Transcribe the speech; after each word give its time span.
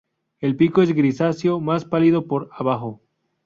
El 0.39 0.55
pico 0.55 0.81
es 0.81 0.91
grisáceo, 0.95 1.59
más 1.59 1.85
pálido 1.85 2.25
por 2.25 2.49
abajo. 2.53 3.03